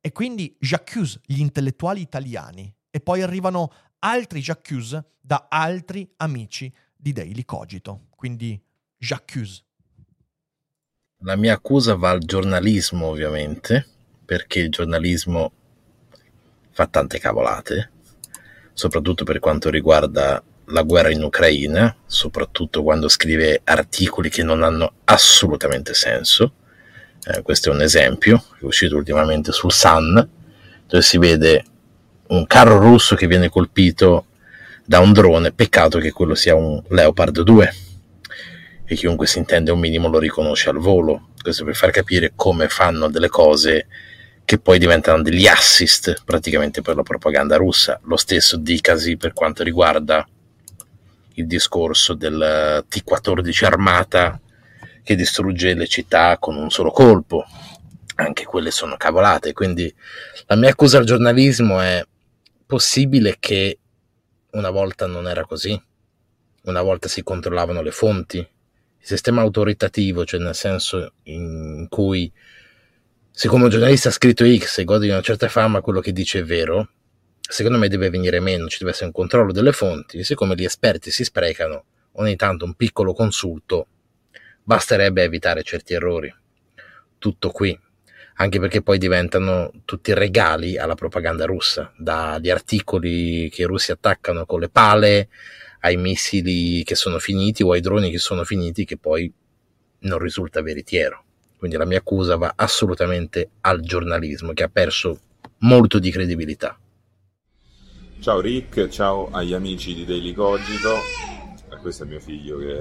[0.00, 7.12] E quindi j'accuse gli intellettuali italiani e poi arrivano altri j'accuse da altri amici di
[7.12, 8.06] Daily Cogito.
[8.10, 8.60] Quindi
[8.96, 9.64] j'accuse.
[11.22, 13.86] La mia accusa va al giornalismo, ovviamente,
[14.24, 15.52] perché il giornalismo
[16.70, 17.90] fa tante cavolate,
[18.72, 24.92] soprattutto per quanto riguarda la guerra in Ucraina, soprattutto quando scrive articoli che non hanno
[25.04, 26.52] assolutamente senso.
[27.24, 30.28] Eh, questo è un esempio, che è uscito ultimamente sul Sun,
[30.86, 31.64] dove si vede
[32.28, 34.26] un carro russo che viene colpito
[34.84, 37.74] da un drone, peccato che quello sia un Leopard 2
[38.84, 42.68] e chiunque si intende un minimo lo riconosce al volo, questo per far capire come
[42.68, 43.86] fanno delle cose
[44.46, 48.00] che poi diventano degli assist praticamente per la propaganda russa.
[48.04, 50.26] Lo stesso dicasi per quanto riguarda
[51.38, 54.40] il discorso del T-14 armata
[55.02, 57.44] che distrugge le città con un solo colpo.
[58.16, 59.92] Anche quelle sono cavolate, quindi
[60.46, 62.04] la mia accusa al giornalismo è
[62.66, 63.78] possibile che
[64.50, 65.80] una volta non era così?
[66.64, 68.38] Una volta si controllavano le fonti?
[68.38, 72.30] Il sistema autoritativo, cioè nel senso in cui
[73.30, 76.40] siccome un giornalista ha scritto X e gode di una certa fama, quello che dice
[76.40, 76.88] è vero,
[77.48, 81.10] secondo me deve venire meno, ci deve essere un controllo delle fonti, siccome gli esperti
[81.10, 83.86] si sprecano, ogni tanto un piccolo consulto
[84.62, 86.32] basterebbe evitare certi errori.
[87.18, 87.78] Tutto qui
[88.40, 94.46] anche perché poi diventano tutti regali alla propaganda russa, dagli articoli che i russi attaccano
[94.46, 95.28] con le pale
[95.80, 99.32] ai missili che sono finiti o ai droni che sono finiti che poi
[100.00, 101.24] non risulta veritiero.
[101.56, 105.18] Quindi la mia accusa va assolutamente al giornalismo che ha perso
[105.58, 106.78] molto di credibilità.
[108.20, 110.96] Ciao Rick, ciao agli amici di Daily Cogito.
[111.80, 112.76] Questo è mio figlio che,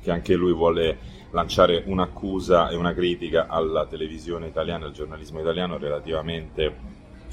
[0.00, 0.98] che anche lui vuole
[1.30, 6.74] lanciare un'accusa e una critica alla televisione italiana, al giornalismo italiano relativamente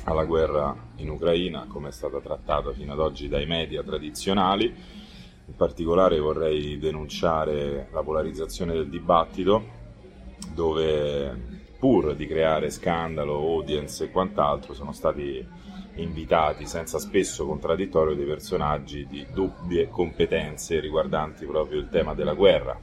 [0.04, 4.66] alla guerra in Ucraina, come è stata trattata fino ad oggi dai media tradizionali.
[4.66, 9.66] In particolare vorrei denunciare la polarizzazione del dibattito,
[10.54, 15.44] dove pur di creare scandalo, audience e quant'altro, sono stati
[16.02, 22.78] invitati senza spesso contraddittorio dei personaggi di dubbie competenze riguardanti proprio il tema della guerra,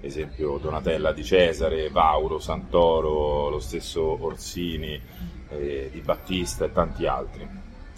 [0.00, 5.00] esempio Donatella di Cesare, Vauro, Santoro, lo stesso Orsini,
[5.48, 7.46] eh, Di Battista e tanti altri.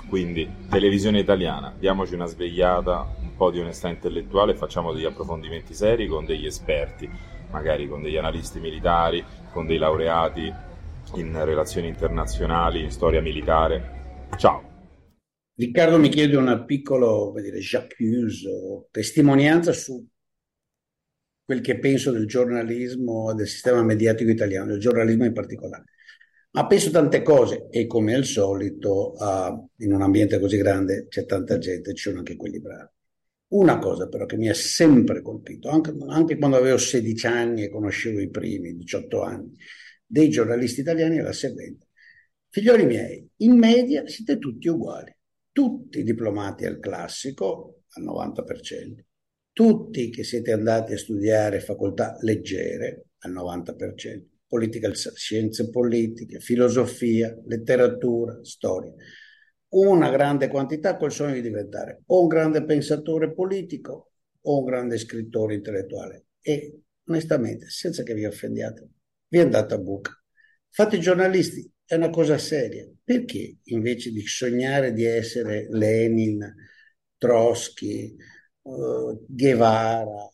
[0.09, 6.07] Quindi, televisione italiana, diamoci una svegliata, un po' di onestà intellettuale facciamo degli approfondimenti seri
[6.07, 7.09] con degli esperti,
[7.51, 9.22] magari con degli analisti militari,
[9.53, 10.53] con dei laureati
[11.14, 13.96] in relazioni internazionali, in storia militare.
[14.37, 14.69] Ciao!
[15.55, 20.07] Riccardo mi chiede una piccola, dire, j'accuse, testimonianza su
[21.45, 25.85] quel che penso del giornalismo, del sistema mediatico italiano, del giornalismo in particolare.
[26.51, 31.25] Ma penso tante cose e come al solito uh, in un ambiente così grande c'è
[31.25, 32.91] tanta gente, ci sono anche quelli bravi.
[33.49, 37.71] Una cosa però che mi ha sempre colpito, anche, anche quando avevo 16 anni e
[37.71, 39.57] conoscevo i primi, 18 anni,
[40.05, 41.88] dei giornalisti italiani è la seguente.
[42.50, 45.14] Figlioli miei, in media siete tutti uguali,
[45.52, 49.04] tutti diplomati al classico al 90%,
[49.52, 58.38] tutti che siete andati a studiare facoltà leggere al 90%, politica, scienze politiche, filosofia, letteratura,
[58.42, 58.94] storia,
[59.70, 64.96] una grande quantità col sogno di diventare o un grande pensatore politico o un grande
[64.96, 66.28] scrittore intellettuale.
[66.40, 68.88] E onestamente, senza che vi offendiate,
[69.28, 70.12] vi è andata a buca.
[70.70, 72.87] Fate giornalisti, è una cosa seria.
[73.03, 76.55] Perché invece di sognare di essere Lenin,
[77.16, 78.14] Trotsky,
[78.62, 80.31] uh, Guevara,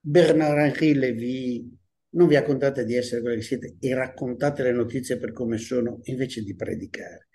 [0.00, 1.78] Bernard-Henri Lévy,
[2.10, 6.00] non vi raccontate di essere quelli che siete e raccontate le notizie per come sono
[6.04, 7.28] invece di predicare.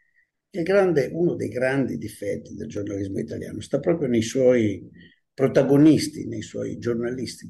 [0.50, 4.90] Grande, uno dei grandi difetti del giornalismo italiano sta proprio nei suoi
[5.34, 7.50] protagonisti, nei suoi giornalisti.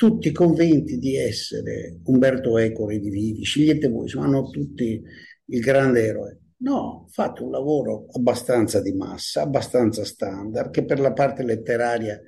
[0.00, 4.98] Tutti convinti di essere Umberto Eco Redivivi, scegliete voi, sono tutti
[5.44, 6.38] il grande eroe.
[6.60, 12.18] No, fate un lavoro abbastanza di massa, abbastanza standard, che per la parte letteraria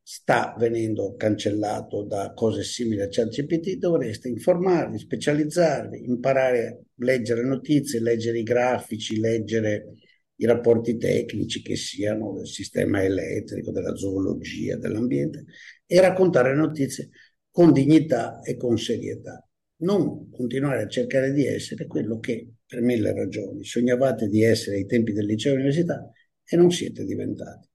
[0.00, 8.00] sta venendo cancellato da cose simili a ChatGPT, dovreste informarvi, specializzarvi, imparare a leggere notizie,
[8.00, 9.98] leggere i grafici, leggere
[10.40, 15.44] i rapporti tecnici che siano del sistema elettrico, della zoologia, dell'ambiente
[15.86, 17.10] e raccontare notizie
[17.50, 19.42] con dignità e con serietà.
[19.80, 24.86] Non continuare a cercare di essere quello che per mille ragioni sognavate di essere ai
[24.86, 26.10] tempi del liceo e dell'università
[26.44, 27.68] e non siete diventati.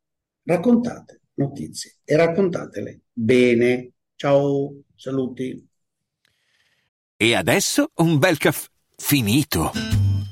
[0.43, 3.91] Raccontate notizie e raccontatele bene.
[4.16, 5.68] Ciao, saluti.
[7.16, 10.03] E adesso un bel caffè finito.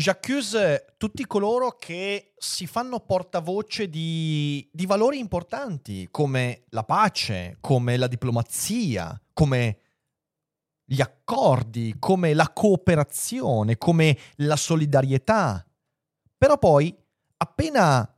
[0.00, 7.96] J'accuse tutti coloro che si fanno portavoce di, di, valori importanti come la pace, come
[7.96, 9.80] la diplomazia, come
[10.84, 15.66] gli accordi, come la cooperazione, come la solidarietà.
[16.36, 16.96] Però poi,
[17.38, 18.08] appena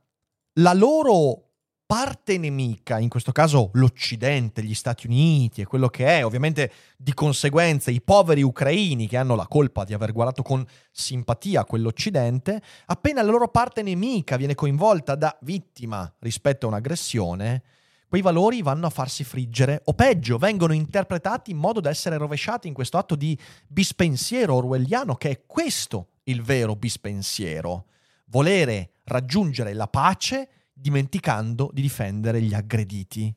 [0.59, 1.50] la loro
[1.91, 7.13] parte nemica, in questo caso l'Occidente, gli Stati Uniti e quello che è, ovviamente di
[7.13, 13.21] conseguenza i poveri ucraini che hanno la colpa di aver guardato con simpatia quell'Occidente, appena
[13.21, 17.61] la loro parte nemica viene coinvolta da vittima rispetto a un'aggressione,
[18.07, 22.69] quei valori vanno a farsi friggere o peggio, vengono interpretati in modo da essere rovesciati
[22.69, 23.37] in questo atto di
[23.67, 27.87] bispensiero orwelliano che è questo il vero bispensiero,
[28.27, 30.47] volere raggiungere la pace
[30.81, 33.33] dimenticando di difendere gli aggrediti.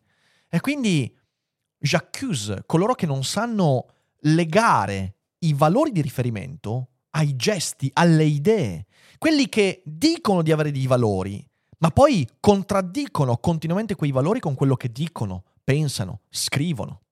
[0.49, 1.15] E quindi
[1.79, 3.87] j'accuse coloro che non sanno
[4.21, 8.87] legare i valori di riferimento ai gesti, alle idee,
[9.19, 11.47] quelli che dicono di avere dei valori,
[11.79, 17.04] ma poi contraddicono continuamente quei valori con quello che dicono, pensano, scrivono.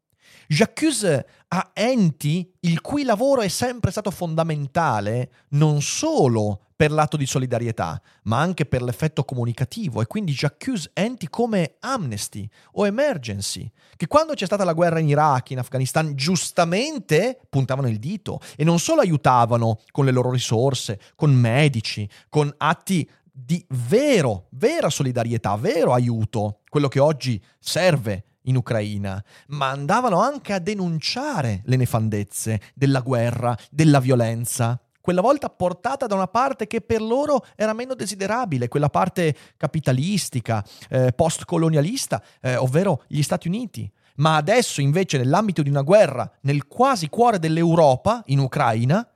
[0.52, 7.24] J'accuse a enti il cui lavoro è sempre stato fondamentale non solo per l'atto di
[7.24, 14.06] solidarietà, ma anche per l'effetto comunicativo e quindi j'accuse enti come Amnesty o Emergency, che
[14.06, 18.78] quando c'è stata la guerra in Iraq, in Afghanistan, giustamente puntavano il dito e non
[18.78, 25.94] solo aiutavano con le loro risorse, con medici, con atti di vero, vera solidarietà, vero
[25.94, 33.00] aiuto, quello che oggi serve in Ucraina, ma andavano anche a denunciare le nefandezze della
[33.00, 38.68] guerra, della violenza quella volta portata da una parte che per loro era meno desiderabile,
[38.68, 43.92] quella parte capitalistica, eh, post-colonialista, eh, ovvero gli Stati Uniti.
[44.16, 49.06] Ma adesso invece nell'ambito di una guerra nel quasi cuore dell'Europa, in Ucraina,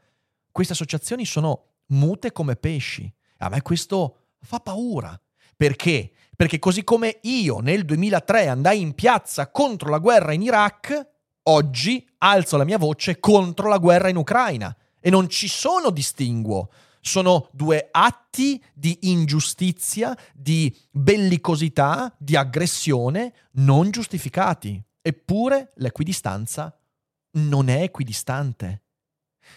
[0.50, 3.10] queste associazioni sono mute come pesci.
[3.38, 5.18] A me questo fa paura.
[5.56, 6.10] Perché?
[6.36, 11.08] Perché così come io nel 2003 andai in piazza contro la guerra in Iraq,
[11.44, 16.70] oggi alzo la mia voce contro la guerra in Ucraina e non ci sono distinguo.
[17.00, 24.82] Sono due atti di ingiustizia, di bellicosità, di aggressione non giustificati.
[25.00, 26.76] Eppure l'equidistanza
[27.36, 28.82] non è equidistante.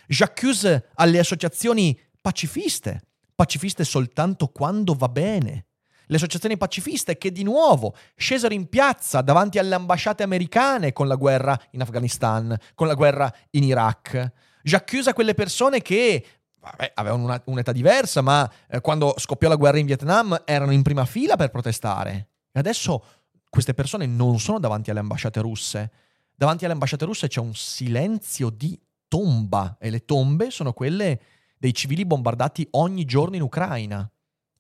[0.07, 3.01] J'accuse alle associazioni pacifiste,
[3.35, 5.68] pacifiste soltanto quando va bene.
[6.11, 11.13] Le associazioni pacifiste che di nuovo scesero in piazza davanti alle ambasciate americane con la
[11.13, 14.31] guerra in Afghanistan, con la guerra in Iraq.
[14.63, 16.25] J'accusa quelle persone che
[16.59, 20.81] vabbè, avevano una, un'età diversa, ma eh, quando scoppiò la guerra in Vietnam erano in
[20.81, 22.29] prima fila per protestare.
[22.51, 23.03] E adesso
[23.47, 25.91] queste persone non sono davanti alle ambasciate russe.
[26.35, 28.75] Davanti alle ambasciate russe c'è un silenzio di
[29.07, 31.21] tomba e le tombe sono quelle
[31.55, 34.09] dei civili bombardati ogni giorno in Ucraina.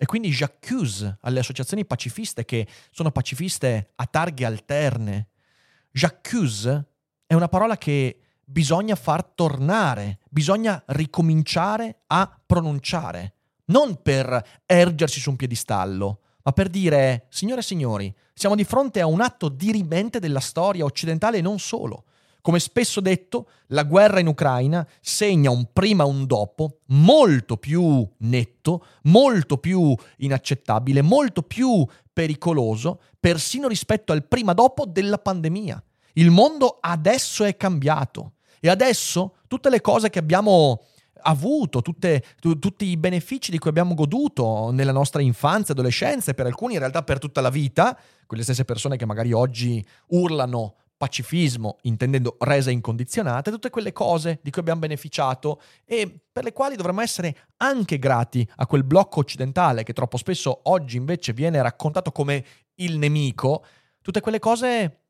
[0.01, 5.27] E quindi j'accuse alle associazioni pacifiste che sono pacifiste a targhe alterne.
[5.91, 6.85] J'accuse
[7.27, 13.33] è una parola che bisogna far tornare, bisogna ricominciare a pronunciare,
[13.65, 19.01] non per ergersi su un piedistallo, ma per dire, signore e signori, siamo di fronte
[19.01, 22.05] a un atto dirimente della storia occidentale e non solo.
[22.41, 28.07] Come spesso detto, la guerra in Ucraina segna un prima e un dopo molto più
[28.19, 35.83] netto, molto più inaccettabile, molto più pericoloso, persino rispetto al prima dopo della pandemia.
[36.13, 40.81] Il mondo adesso è cambiato E adesso tutte le cose che abbiamo
[41.21, 46.33] avuto, tutte, tu, tutti i benefici di cui abbiamo goduto nella nostra infanzia, adolescenza e
[46.33, 50.75] per alcuni in realtà per tutta la vita, quelle stesse persone che magari oggi urlano
[50.99, 56.75] pacifismo, intendendo resa incondizionata, tutte quelle cose di cui abbiamo beneficiato e per le quali
[56.75, 62.11] dovremmo essere anche grati a quel blocco occidentale che troppo spesso oggi invece viene raccontato
[62.11, 62.45] come
[62.75, 63.63] il nemico,
[64.01, 65.03] tutte quelle cose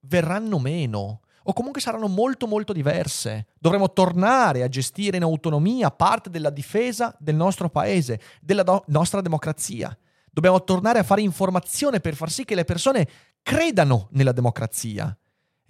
[0.00, 3.46] verranno meno o comunque saranno molto molto diverse.
[3.60, 9.20] Dovremo tornare a gestire in autonomia parte della difesa del nostro paese, della do- nostra
[9.20, 9.96] democrazia.
[10.32, 13.08] Dobbiamo tornare a fare informazione per far sì che le persone
[13.40, 15.16] credano nella democrazia.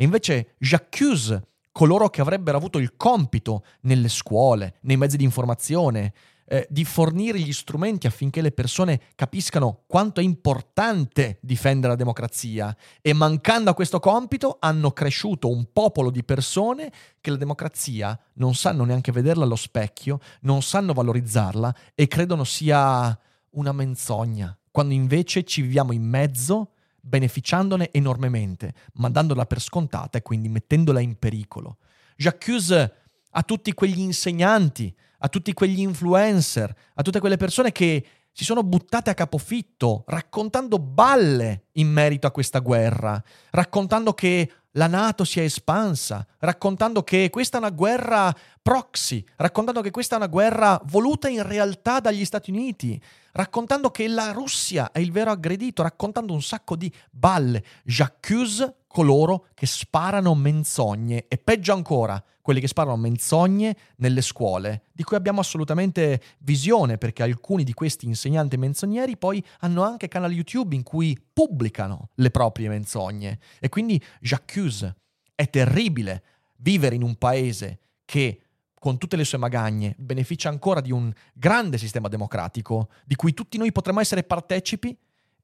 [0.00, 6.12] E invece j'accuse coloro che avrebbero avuto il compito nelle scuole, nei mezzi di informazione,
[6.46, 12.76] eh, di fornire gli strumenti affinché le persone capiscano quanto è importante difendere la democrazia.
[13.02, 18.54] E mancando a questo compito hanno cresciuto un popolo di persone che la democrazia non
[18.54, 23.18] sanno neanche vederla allo specchio, non sanno valorizzarla e credono sia
[23.50, 26.74] una menzogna, quando invece ci viviamo in mezzo
[27.08, 31.78] beneficiandone enormemente, ma dandola per scontata e quindi mettendola in pericolo.
[32.16, 32.94] J'accuse
[33.30, 38.62] a tutti quegli insegnanti, a tutti quegli influencer, a tutte quelle persone che si sono
[38.62, 45.40] buttate a capofitto raccontando balle in merito a questa guerra, raccontando che la Nato si
[45.40, 48.32] è espansa, raccontando che questa è una guerra
[48.62, 53.00] proxy, raccontando che questa è una guerra voluta in realtà dagli Stati Uniti,
[53.38, 57.64] raccontando che la Russia è il vero aggredito, raccontando un sacco di balle.
[57.84, 65.04] J'accuse coloro che sparano menzogne e peggio ancora, quelli che sparano menzogne nelle scuole, di
[65.04, 70.74] cui abbiamo assolutamente visione perché alcuni di questi insegnanti menzogneri poi hanno anche canali YouTube
[70.74, 73.38] in cui pubblicano le proprie menzogne.
[73.60, 74.96] E quindi j'accuse.
[75.36, 76.24] È terribile
[76.56, 78.47] vivere in un paese che
[78.78, 83.58] con tutte le sue magagne, beneficia ancora di un grande sistema democratico di cui tutti
[83.58, 84.96] noi potremmo essere partecipi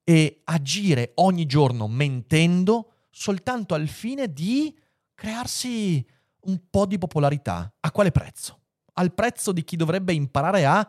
[0.05, 4.77] e agire ogni giorno mentendo soltanto al fine di
[5.15, 6.05] crearsi
[6.43, 7.73] un po' di popolarità.
[7.81, 8.61] A quale prezzo?
[8.95, 10.89] Al prezzo di chi dovrebbe imparare a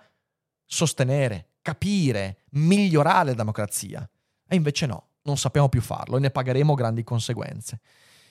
[0.65, 4.07] sostenere, capire, migliorare la democrazia.
[4.47, 7.79] E invece no, non sappiamo più farlo e ne pagheremo grandi conseguenze.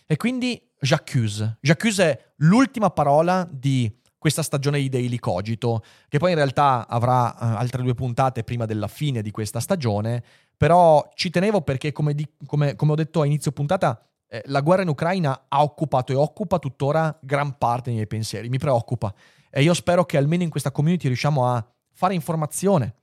[0.07, 1.59] E quindi j'accuse.
[1.61, 3.91] J'accuse è l'ultima parola di
[4.25, 8.65] questa stagione di Daily Cogito, che poi in realtà avrà uh, altre due puntate prima
[8.65, 10.25] della fine di questa stagione,
[10.57, 14.63] però ci tenevo perché, come, di, come, come ho detto a inizio puntata, eh, la
[14.63, 19.13] guerra in Ucraina ha occupato e occupa tuttora gran parte dei miei pensieri, mi preoccupa.
[19.51, 21.63] E io spero che almeno in questa community riusciamo a
[21.93, 22.95] fare informazione,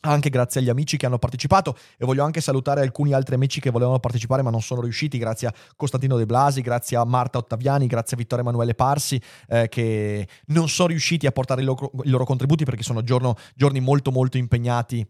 [0.00, 3.70] anche grazie agli amici che hanno partecipato e voglio anche salutare alcuni altri amici che
[3.70, 7.86] volevano partecipare ma non sono riusciti, grazie a Costantino De Blasi, grazie a Marta Ottaviani,
[7.86, 12.08] grazie a Vittorio Emanuele Parsi eh, che non sono riusciti a portare i loro, i
[12.08, 15.06] loro contributi perché sono giorno, giorni molto molto impegnati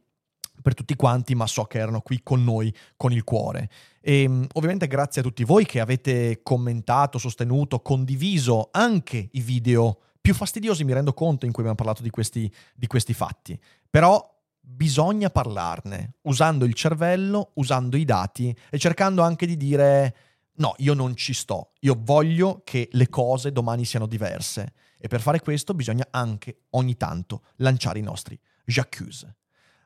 [0.61, 3.71] per tutti quanti, ma so che erano qui con noi, con il cuore.
[4.01, 9.99] E ehm, ovviamente grazie a tutti voi che avete commentato, sostenuto, condiviso anche i video
[10.21, 13.59] più fastidiosi, mi rendo conto, in cui abbiamo parlato di questi, di questi fatti.
[13.89, 14.40] Però
[14.71, 20.15] bisogna parlarne, usando il cervello, usando i dati e cercando anche di dire
[20.61, 24.73] no, io non ci sto, io voglio che le cose domani siano diverse.
[24.99, 29.37] E per fare questo bisogna anche ogni tanto lanciare i nostri j'accuse.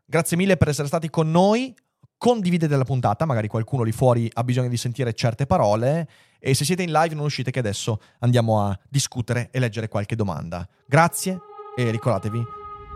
[0.05, 1.74] Grazie mille per essere stati con noi.
[2.16, 6.09] Condividete la puntata, magari qualcuno lì fuori ha bisogno di sentire certe parole.
[6.39, 10.16] E se siete in live non uscite che adesso andiamo a discutere e leggere qualche
[10.16, 10.68] domanda.
[10.87, 11.39] Grazie
[11.76, 12.43] e ricordatevi,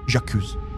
[0.07, 0.78] j'accuse.